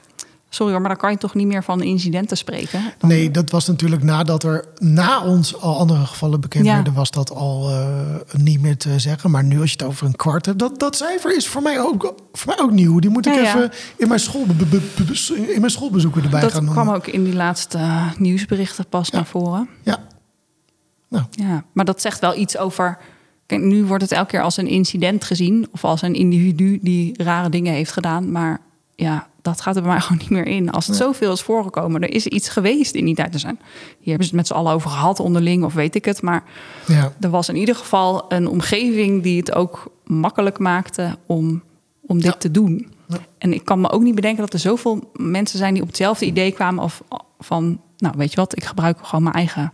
[0.53, 2.83] Sorry hoor, maar dan kan je toch niet meer van incidenten spreken?
[2.99, 6.75] Dan- Nee, dat was natuurlijk nadat er na ons al andere gevallen bekend Ja.
[6.75, 7.87] werden, was dat al eh,
[8.37, 9.31] niet meer te zeggen.
[9.31, 11.81] Maar nu als je het over een kwart hebt, dat, dat cijfer is voor mij
[11.81, 12.99] ook, voor mij ook nieuw.
[12.99, 13.49] Die moet ik Ja, ja.
[13.57, 14.21] even in mijn,
[14.71, 16.83] be- in mijn schoolbezoeken erbij dat gaan noemen.
[16.83, 19.69] kwam ook in die laatste eh, nieuwsberichten pas naar voren.
[19.85, 19.99] Ja,
[21.09, 22.99] nou, Ja, maar dat zegt wel iets over.
[23.47, 27.23] Kijk, nu wordt het elke keer als een incident gezien of als een individu die
[27.23, 28.33] rare dingen heeft gedaan.
[28.33, 28.61] Maar
[28.97, 30.71] ja, dat gaat er bij mij gewoon niet meer in.
[30.71, 33.35] Als het zoveel is voorgekomen, er is iets geweest in die tijd.
[33.35, 33.59] Er zijn,
[33.99, 36.23] hier hebben ze het met z'n allen over gehad onderling of weet ik het.
[36.23, 36.43] Maar
[36.87, 41.63] ja, er was in ieder geval een omgeving die het ook makkelijk maakte om,
[42.01, 42.39] om dit Ja.
[42.39, 42.93] te doen.
[43.39, 46.27] En ik kan me ook niet bedenken dat er zoveel mensen zijn die op hetzelfde
[46.27, 47.03] idee kwamen of
[47.39, 49.73] van, nou weet je wat, ik gebruik gewoon mijn eigen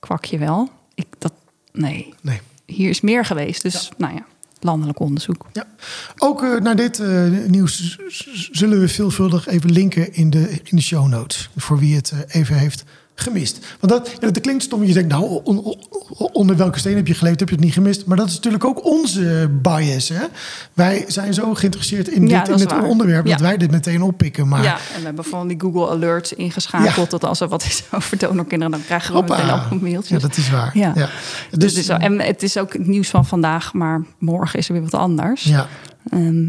[0.00, 0.68] kwakje wel.
[0.94, 1.32] Ik, dat,
[1.72, 2.40] nee, Nee.
[2.66, 3.62] hier is meer geweest.
[3.62, 4.24] Dus nou ja,
[4.64, 5.46] landelijk onderzoek.
[5.52, 5.66] Ja.
[6.18, 7.98] Ook eh, naar dit eh, nieuws
[8.50, 11.50] zullen we veelvuldig even linken in de, in de show notes.
[11.56, 13.58] Voor wie het eh, even heeft gemist.
[13.80, 14.84] Want dat, ja, dat klinkt stom.
[14.84, 15.78] Je denkt, nou, on- on-
[16.32, 17.40] onder welke steen heb je geleefd?
[17.40, 18.06] Heb je het niet gemist?
[18.06, 20.08] Maar dat is natuurlijk ook onze bias.
[20.08, 20.24] Hè?
[20.72, 22.82] Wij zijn zo geïnteresseerd in, Ja, dit, in is het waar.
[22.84, 24.48] onderwerp dat wij dit meteen oppikken.
[24.48, 27.10] Maar Ja, en we hebben van die Google Alerts ingeschakeld.
[27.10, 29.36] Dat als er wat is over donorkinderen, dan krijgen we hoppa.
[29.36, 30.22] meteen ook mailtjes.
[30.22, 30.70] Ja, dat is waar.
[30.78, 30.92] Ja.
[30.92, 31.02] Dus,
[31.50, 34.66] Dus, het is zo, en het is ook het nieuws van vandaag, maar morgen is
[34.68, 35.42] er weer wat anders.
[35.42, 35.66] ja.
[36.10, 36.44] Ehm,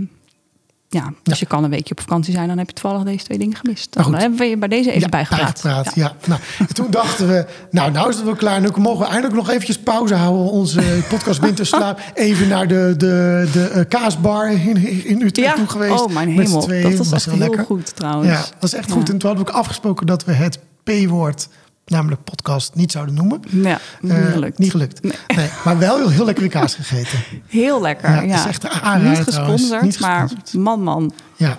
[0.93, 1.36] ja, dus Ja.
[1.39, 3.93] je kan een weekje op vakantie zijn, dan heb je toevallig deze twee dingen gemist.
[3.93, 5.62] Dan hebben we je bij deze even ja, bijgepraat.
[5.63, 6.13] bijgepraat, Ja.
[6.27, 8.62] Nou, en toen dachten we, nou, nou is het wel klaar.
[8.62, 10.51] Nu mogen we eindelijk nog eventjes pauze houden.
[10.51, 11.99] Onze podcast Winterslaap.
[12.13, 16.01] Even naar de, de, de eh, kaasbar in, in Utrecht Ja, toe geweest.
[16.01, 16.67] oh mijn hemel.
[16.67, 17.63] Dat was echt heel heel lekker.
[17.65, 18.29] goed trouwens.
[18.29, 19.10] Ja, dat was echt goed.
[19.10, 21.47] En toen hadden we ook afgesproken dat we het P-woord,
[21.86, 23.39] namelijk podcast, niet zouden noemen.
[23.50, 24.58] Ja, niet Eh, gelukt.
[24.58, 25.02] Niet gelukt.
[25.36, 25.50] Nee.
[25.65, 27.19] maar wel heel, heel lekkere kaas gegeten.
[27.48, 28.10] Heel lekker.
[28.10, 30.63] Ja, Ja, is echt een Niet gesponsord, Niet maar gesponsord.
[30.63, 31.58] man, man, Ja.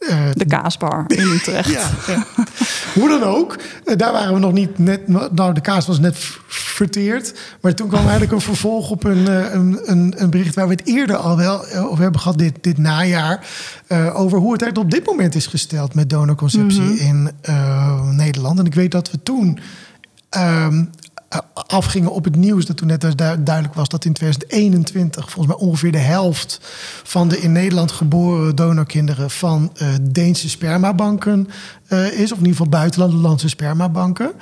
[0.00, 1.70] Eh, de kaasbar in Utrecht.
[1.70, 2.26] Ja, ja.
[2.94, 5.08] Hoe dan ook, eh, daar waren we nog niet net.
[5.08, 6.16] Nou, de kaas was net
[6.48, 7.34] verteerd.
[7.60, 10.72] Maar toen kwam eigenlijk een vervolg op een, eh, een, een, een bericht waar we
[10.74, 13.46] het eerder al wel over hebben gehad dit, dit najaar.
[14.14, 18.58] over hoe het eigenlijk op dit moment is gesteld met donorconceptie in eh, Nederland.
[18.58, 19.58] En ik weet dat we toen.
[20.28, 20.82] ehm, eh,
[21.54, 25.66] afgingen op het nieuws dat toen net du- duidelijk was dat in 2021 volgens mij
[25.66, 26.58] ongeveer de helft
[27.04, 31.48] van de in Nederland geboren donorkinderen van eh, Deense spermabanken
[31.86, 34.32] eh, is, of in ieder geval buitenlandse spermabanken.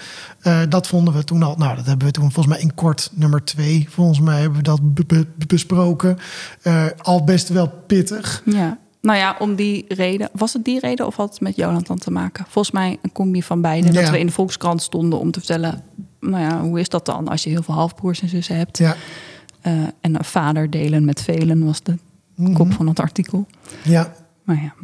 [0.40, 3.10] Eh, dat vonden we toen al, nou dat hebben we toen volgens mij in kort
[3.14, 6.18] nummer twee, volgens mij hebben we dat be- be- besproken.
[6.62, 8.42] Eh, al best wel pittig.
[8.44, 8.78] Ja.
[9.00, 10.28] Nou ja, om die reden.
[10.32, 12.44] Was het die reden of had het met Joland dan te maken?
[12.48, 13.90] Volgens mij een combi van beide.
[13.90, 15.82] Dat we in de Volkskrant stonden om te vertellen...
[16.20, 18.78] nou ja, hoe is dat dan als je heel veel halfbroers en zussen hebt?
[18.78, 18.96] Ja,
[19.60, 21.96] Eh, en een vader delen met velen was de
[22.34, 22.52] Mhm.
[22.52, 23.46] kop van het artikel.
[23.84, 24.12] ja.
[24.44, 24.74] Maar ja,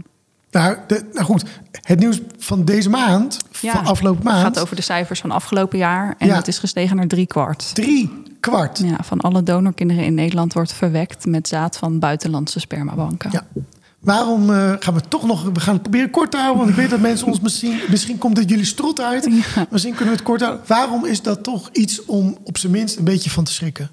[0.51, 1.45] Nou, de, nou goed,
[1.83, 5.31] het nieuws van deze maand, Ja, van afgelopen het maand, gaat over de cijfers van
[5.31, 6.15] afgelopen jaar.
[6.19, 6.35] En Ja.
[6.35, 7.75] het is gestegen naar drie kwart.
[7.75, 8.79] drie kwart.
[8.79, 13.31] Ja, van alle donorkinderen in Nederland wordt verwekt met zaad van buitenlandse spermabanken.
[13.33, 13.47] Ja.
[14.05, 15.43] Waarom eh, gaan we toch nog...
[15.53, 16.59] We gaan het proberen kort te houden.
[16.59, 17.81] Want ik weet dat mensen ons misschien...
[17.89, 19.25] Misschien komt het jullie strot uit.
[19.55, 19.67] Ja.
[19.71, 20.63] Misschien kunnen we het kort houden.
[20.67, 23.91] Waarom is dat toch iets om op zijn minst een beetje van te schrikken?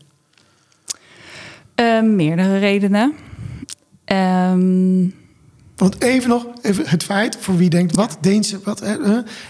[1.76, 3.14] Eh, meerdere redenen.
[4.06, 5.08] Ehm,
[5.82, 8.90] Want even nog, even het feit voor wie denkt, wat Deense, wat, eh,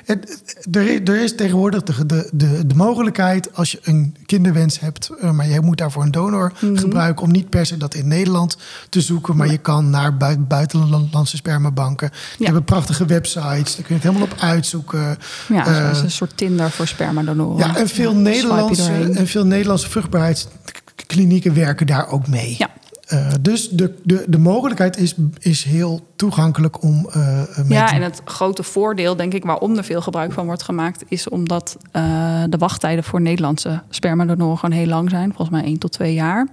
[0.06, 5.10] er, is, er is tegenwoordig de, de, de, de mogelijkheid als je een kinderwens hebt,
[5.22, 8.58] eh, maar je moet daarvoor een donor gebruiken om niet per se dat in Nederland
[8.90, 12.10] te zoeken, maar je kan naar bui- buitenlandse spermabanken.
[12.10, 12.46] Die Ja.
[12.46, 15.18] hebben prachtige websites, daar kun je het helemaal op uitzoeken.
[15.50, 17.58] ja, Eh, zoals een soort Tinder voor spermadonoren.
[17.68, 22.56] ja, en veel, Nederlandse, en veel Nederlandse vruchtbaarheidsklinieken werken daar ook mee.
[22.58, 22.70] Ja.
[23.12, 27.94] Eh, dus de, de, de mogelijkheid is, is heel toegankelijk om eh mee Ja, te
[27.94, 31.78] en het grote voordeel, denk ik, waarom er veel gebruik van wordt gemaakt, is omdat
[31.92, 35.28] eh, de wachttijden voor Nederlandse spermadonoren gewoon heel lang zijn.
[35.28, 36.48] Volgens mij 1 tot 2 jaar.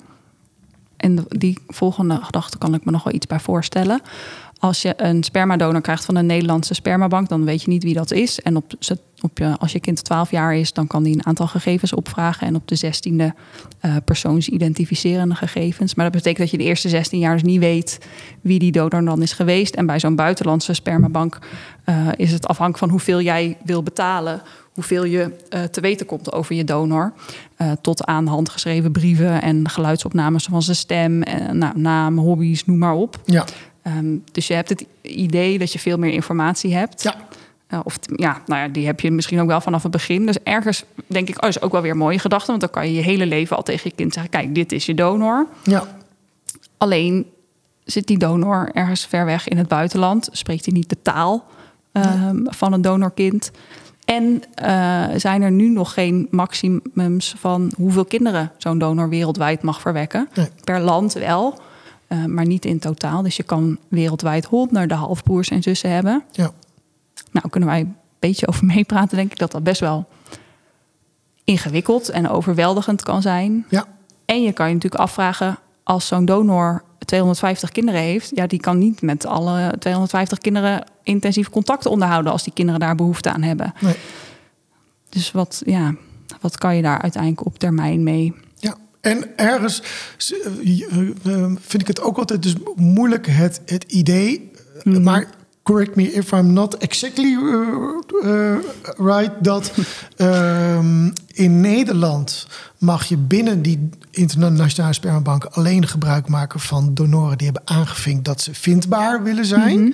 [0.96, 4.00] En de- die volgende gedachte kan ik me nog wel iets bij voorstellen.
[4.58, 8.10] Als je een spermadonor krijgt van een Nederlandse spermabank, dan weet je niet wie dat
[8.10, 8.40] is.
[8.40, 8.72] En op,
[9.20, 12.46] op je, als je kind 12 jaar is, dan kan die een aantal gegevens opvragen.
[12.46, 13.34] En op de 16e
[13.80, 15.94] eh persoonsidentificerende gegevens.
[15.94, 17.98] Maar dat betekent dat je de eerste 16 jaar dus niet weet
[18.40, 19.74] wie die donor dan is geweest.
[19.74, 21.38] En bij zo'n buitenlandse spermabank
[21.84, 24.42] eh, is het afhankelijk van hoeveel jij wil betalen.
[24.74, 27.12] Hoeveel je eh, te weten komt over je donor.
[27.80, 31.22] Tot aan handgeschreven brieven en geluidsopnames van zijn stem.
[31.22, 33.20] En, nou, naam, hobby's, noem maar op.
[33.24, 33.44] Ja,
[33.88, 37.02] Ehm, dus je hebt het idee dat je veel meer informatie hebt.
[37.02, 37.14] ja,
[37.68, 40.26] Eh, of ja, nou ja, die heb je misschien ook wel vanaf het begin.
[40.26, 42.46] Dus ergens denk ik, oh, is ook wel weer een mooie gedachte.
[42.46, 44.86] Want dan kan je je hele leven al tegen je kind zeggen: kijk, dit is
[44.86, 45.46] je donor.
[45.62, 45.86] ja,
[46.78, 47.26] Alleen
[47.84, 51.44] zit die donor ergens ver weg in het buitenland, spreekt hij niet de taal
[51.92, 53.50] ehm, van een donorkind.
[54.04, 59.80] En eh, zijn er nu nog geen maximums van hoeveel kinderen zo'n donor wereldwijd mag
[59.80, 60.28] verwekken?
[60.34, 60.48] Nee.
[60.64, 61.60] Per land wel,
[62.06, 63.22] eh, maar niet in totaal.
[63.22, 66.22] Dus je kan wereldwijd honderden halfbroers en zussen hebben.
[66.30, 66.50] ja.
[67.30, 70.08] Nou, kunnen wij een beetje over meepraten, denk ik dat dat best wel
[71.44, 73.66] ingewikkeld en overweldigend kan zijn.
[73.68, 73.86] ja.
[74.24, 78.78] En je kan je natuurlijk afvragen, als zo'n donor 250 kinderen heeft, ja, die kan
[78.78, 83.72] niet met alle 250 kinderen intensief contact onderhouden als die kinderen daar behoefte aan hebben.
[83.80, 83.94] Nee.
[85.08, 85.94] Dus wat, ja,
[86.40, 88.34] wat kan je daar uiteindelijk op termijn mee?
[88.54, 89.82] Ja, En ergens
[90.62, 90.82] eh,
[91.24, 94.50] eh, vind ik het ook altijd dus moeilijk het, het idee,
[94.84, 95.02] Mhm.
[95.02, 95.26] maar
[95.68, 98.56] correct me if I'm not exactly uh, uh,
[98.96, 99.72] right, dat
[100.16, 102.46] ehm, in Nederland
[102.78, 108.40] mag je binnen die internationale spermabank alleen gebruik maken van donoren die hebben aangevinkt dat
[108.40, 109.80] ze vindbaar willen zijn.
[109.80, 109.92] Mhm.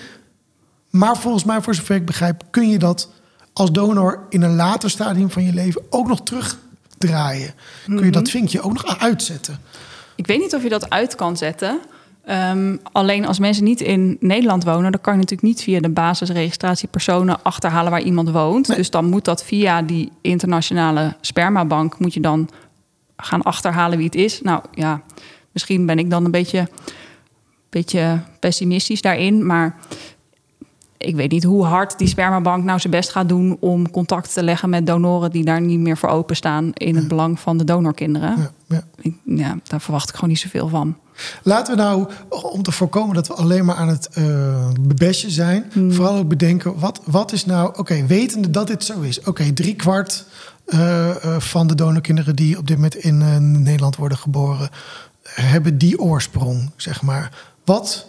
[0.91, 3.09] Maar volgens mij, voor zover ik begrijp, kun je dat
[3.53, 7.55] als donor in een later stadium van je leven ook nog terugdraaien.
[7.85, 8.11] Kun je Mhm.
[8.11, 9.59] dat vinkje ook nog uitzetten.
[10.15, 11.81] Ik weet niet of je dat uit kan zetten.
[12.25, 15.89] Ehm, alleen als mensen niet in Nederland wonen, dan kan je natuurlijk niet via de
[15.89, 18.69] basisregistratie personen achterhalen waar iemand woont.
[18.69, 18.77] Nee.
[18.77, 22.49] Dus dan moet dat via die internationale spermabank moet je dan
[23.17, 24.41] gaan achterhalen wie het is.
[24.43, 25.03] Nou ja,
[25.53, 26.69] misschien ben ik dan een beetje,
[27.71, 29.77] beetje pessimistisch daarin, maar
[31.05, 34.43] ik weet niet hoe hard die spermabank nou zijn best gaat doen om contact te
[34.43, 38.35] leggen met donoren die daar niet meer voor openstaan in het belang van de donorkinderen.
[38.39, 38.83] Ja, ja.
[39.01, 40.97] Ik- ja, daar verwacht ik gewoon niet zoveel van.
[41.43, 45.65] Laten we nou, om te voorkomen dat we alleen maar aan het eh bebesje zijn,
[45.89, 49.21] vooral ook bedenken, wat, wat is nou, oké, wetende dat dit zo is.
[49.23, 50.25] Oké, drie kwart
[50.67, 54.69] eh, eh, van de donorkinderen die op dit moment in Nederland worden geboren,
[55.23, 57.31] hebben die oorsprong, zeg maar.
[57.65, 58.07] Wat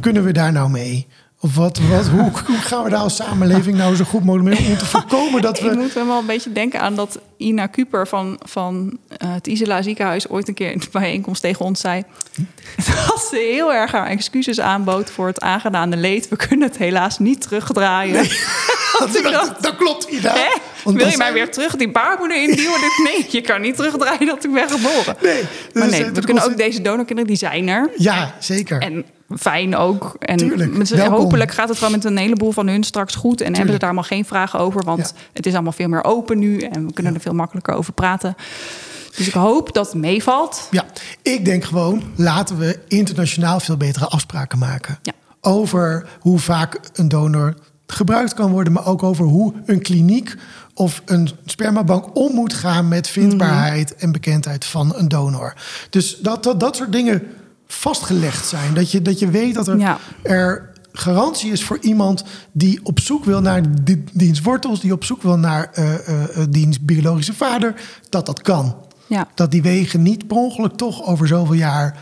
[0.00, 1.06] kunnen we daar nou mee?
[1.44, 4.68] Of wat, wat, hoe, hoe gaan we daar als samenleving nou zo goed mogelijk mee
[4.70, 5.76] om te voorkomen dat Ik we...
[5.76, 10.28] moet wel een beetje denken aan dat Ina Kuper van, van eh, het Isela ziekenhuis
[10.28, 12.02] ooit een keer in de bijeenkomst tegen ons zei.
[13.06, 16.28] Dat ze heel erg haar excuses aanbood voor het aangedane leed.
[16.28, 18.26] We kunnen het helaas niet terugdraaien.
[18.98, 20.06] Dat, dat, dat klopt.
[20.10, 20.48] Hè?
[20.84, 22.80] Want Wil je mij zijn- weer terug die baarmoeder induwen?
[22.80, 25.16] Dus nee, je kan niet terugdraaien dat ik ben geboren.
[25.22, 25.42] Nee,
[25.74, 27.90] Maar dus, nee, eh, we kunnen ook ze- deze donorkinderen, die zijn er.
[27.96, 28.80] Ja, zeker.
[28.80, 29.04] En
[29.38, 30.16] fijn ook.
[30.18, 33.40] En Tuurlijk, hopelijk gaat het wel met een heleboel van hun straks goed.
[33.40, 34.84] En hebben ze daar allemaal geen vragen over.
[34.84, 35.22] Want Ja.
[35.32, 36.58] het is allemaal veel meer open nu.
[36.58, 38.34] En we kunnen er veel makkelijker over praten.
[39.16, 40.68] Dus ik hoop dat het meevalt.
[40.70, 40.84] Ja,
[41.22, 44.98] ik denk gewoon, laten we internationaal veel betere afspraken maken.
[45.02, 45.12] Ja.
[45.40, 47.54] Over hoe vaak een donor
[47.86, 50.34] gebruikt kan worden, maar ook over hoe een kliniek
[50.74, 55.54] of een spermabank om moet gaan met vindbaarheid en bekendheid van een donor.
[55.90, 57.22] Dus dat, dat dat soort dingen
[57.72, 58.74] vastgelegd zijn.
[58.74, 59.98] Dat je, dat je weet dat er, Ja.
[60.22, 65.04] er garantie is voor iemand die op zoek wil naar di- diens wortels, die op
[65.04, 65.94] zoek wil naar eh,
[66.50, 67.74] diens biologische vader,
[68.08, 68.76] dat dat kan.
[69.06, 69.26] Ja.
[69.34, 71.98] Dat die wegen niet per ongeluk toch over zoveel jaar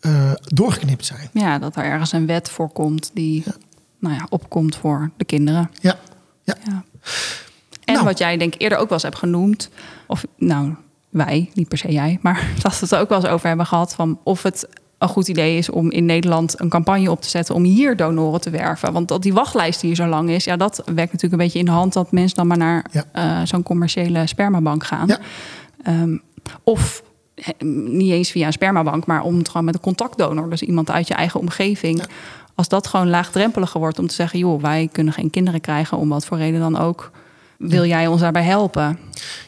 [0.00, 1.28] eh, doorgeknipt zijn.
[1.32, 3.44] ja, dat er ergens een wet voor komt die
[4.00, 5.70] nou ja, opkomt voor de kinderen.
[5.80, 5.98] Ja,
[6.42, 6.54] ja.
[6.64, 6.84] Ja.
[7.84, 8.04] En Nou.
[8.06, 9.70] wat jij denk ik eerder ook wel eens hebt genoemd,
[10.06, 10.74] of nou,
[11.08, 13.66] wij, niet per se jij, maar dat we het er ook wel eens over hebben
[13.66, 17.28] gehad van of het een goed idee is om in Nederland een campagne op te
[17.28, 18.92] zetten om hier donoren te werven.
[18.92, 21.64] Want dat die wachtlijst hier zo lang is, ja, dat werkt natuurlijk een beetje in
[21.64, 23.04] de hand dat mensen dan maar naar Ja.
[23.12, 25.06] eh, zo'n commerciële spermabank gaan.
[25.06, 25.18] Ja.
[25.82, 26.16] Ehm,
[26.64, 27.02] of
[27.64, 31.08] niet eens via een spermabank, maar om het gewoon met een contactdonor, dus iemand uit
[31.08, 32.02] je eigen omgeving.
[32.54, 36.08] Als dat gewoon laagdrempeliger wordt om te zeggen, joh, wij kunnen geen kinderen krijgen, om
[36.08, 37.10] wat voor reden dan ook.
[37.58, 38.98] Wil jij ons daarbij helpen?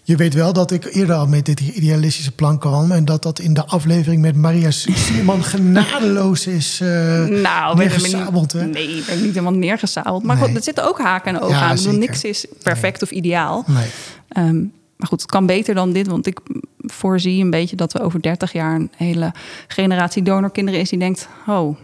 [0.05, 2.90] Je weet wel dat ik eerder al met dit idealistische plan kwam.
[2.92, 6.88] En dat dat in de aflevering met Maria Sierman genadeloos is eh
[7.27, 8.66] Nou, neergesabeld, hè?
[8.66, 10.23] Nee, ik ben niet helemaal neergezabeld.
[10.23, 10.44] Maar Nee.
[10.46, 11.70] goed, er zitten ook haken en ogen Ja, aan.
[11.70, 12.09] Ik bedoel, zeker.
[12.09, 13.64] niks is perfect of ideaal.
[13.66, 13.87] Nee.
[14.29, 14.59] Ehm,
[14.96, 16.07] maar goed, het kan beter dan dit.
[16.07, 16.38] Want ik
[16.79, 19.33] voorzie een beetje dat we over 30 jaar een hele
[19.68, 21.77] generatie donorkinderen is die denkt: oh,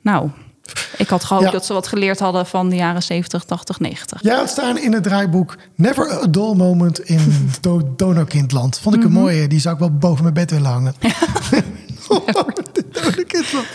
[0.00, 0.30] nou,
[0.96, 1.50] ik had gehoopt Ja.
[1.50, 4.22] dat ze wat geleerd hadden van de jaren 70, 80, 90.
[4.22, 8.78] Jij had staan in het draaiboek Never a dull moment in do donorkindland.
[8.78, 9.46] Vond ik een mooie.
[9.48, 10.94] Die zou ik wel boven mijn bed willen hangen.
[12.92, 13.66] donorkindland.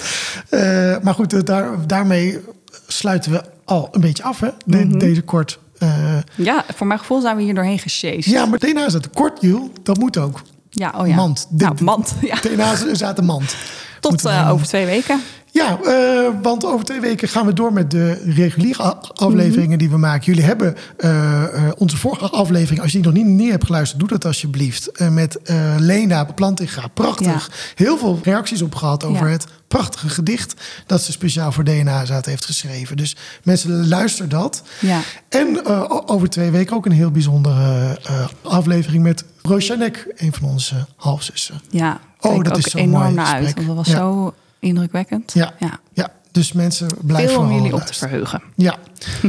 [0.49, 2.39] Eh, maar goed, eh, daar, daarmee
[2.87, 4.49] sluiten we al een beetje af, hè?
[4.65, 5.59] De- Deze kort.
[5.77, 8.29] eh, Ja, voor mijn gevoel zijn we hier doorheen gesjeest.
[8.29, 9.67] ja, maar DNA zat kort, Jules.
[9.83, 10.41] Dat moet ook.
[10.69, 11.15] ja, oh ja.
[11.15, 11.47] Mand.
[11.49, 12.13] Nou, Dit- mand.
[12.57, 12.75] Ja.
[12.95, 13.55] Zat een mand.
[13.99, 15.21] Tot over twee weken.
[15.51, 19.97] Ja, eh, want over twee weken gaan we door met de reguliere afleveringen die we
[19.97, 20.25] maken.
[20.25, 23.99] Jullie hebben eh, eh, onze vorige aflevering, als je die nog niet neer hebt geluisterd,
[23.99, 24.91] doe dat alsjeblieft.
[25.11, 25.39] Met
[25.77, 26.87] Lena Plantinga.
[26.93, 27.71] Prachtig.
[27.75, 29.31] Heel veel reacties op gehad over Ja.
[29.31, 30.53] het prachtige gedicht
[30.85, 32.97] dat ze speciaal voor DNA Zaad heeft geschreven.
[32.97, 34.63] Dus mensen, luister dat.
[34.79, 34.99] Ja.
[35.29, 35.65] En
[36.07, 37.97] over twee weken ook een heel bijzondere
[38.41, 41.61] aflevering met Rosjanek, een van onze halfzussen.
[41.69, 43.53] Ja, Oh, dat is zo enorm mooi naar uit.
[43.55, 45.33] Want dat was zo indrukwekkend.
[45.33, 45.53] Ja.
[45.59, 45.79] ja.
[45.93, 48.41] Ja, dus mensen blijven Veel om jullie op te verheugen.
[48.55, 48.77] Ja,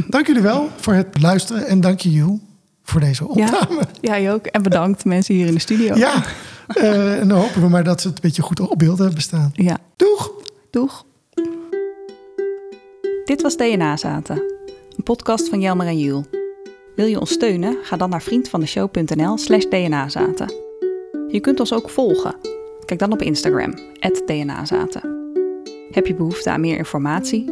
[0.07, 2.39] dank jullie wel voor het luisteren en dank je Jules
[2.83, 3.81] voor deze Ja, opname.
[4.01, 4.45] jij ook.
[4.45, 5.95] En bedankt mensen hier in de studio.
[5.95, 6.23] Ja,
[6.67, 9.21] eh, en dan hopen we maar dat ze het een beetje goed op beeld hebben
[9.21, 9.51] staan.
[9.53, 9.77] ja.
[9.95, 10.31] Doeg!
[10.71, 11.05] Doeg.
[13.25, 14.35] Dit was DNA Zaten,
[14.97, 16.25] een podcast van Jelmer en Jules.
[16.95, 17.77] Wil je ons steunen?
[17.83, 20.53] Ga dan naar vriendvandeshow.nl slash DNA Zaten.
[21.27, 22.35] Je kunt ons ook volgen.
[22.85, 23.73] Kijk dan op Instagram,
[24.25, 25.20] @dnazaten.
[25.91, 27.45] Heb je behoefte aan meer informatie?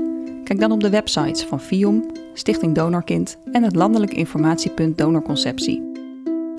[0.43, 5.81] Kijk dan op de websites van FIOM, Stichting Donorkind en het landelijk informatiepunt Donorconceptie.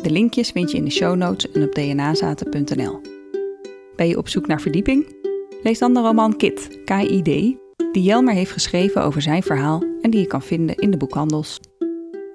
[0.02, 3.00] De linkjes vind je in de show notes en op dnazaten.nl.
[3.96, 5.16] Ben je op zoek naar verdieping?
[5.62, 7.24] Lees dan de roman Kit, KID,
[7.92, 11.60] die Jelmer heeft geschreven over zijn verhaal en die je kan vinden in de boekhandels.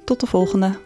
[0.04, 0.85] Tot de volgende!